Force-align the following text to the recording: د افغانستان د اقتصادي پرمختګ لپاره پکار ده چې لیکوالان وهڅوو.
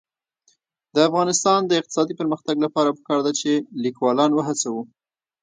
د 0.95 0.97
افغانستان 1.09 1.59
د 1.65 1.71
اقتصادي 1.79 2.13
پرمختګ 2.21 2.55
لپاره 2.65 2.95
پکار 2.97 3.19
ده 3.25 3.31
چې 3.39 3.51
لیکوالان 3.83 4.31
وهڅوو. 4.33 4.83